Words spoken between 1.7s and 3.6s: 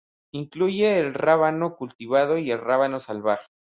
cultivado y el rábano salvaje.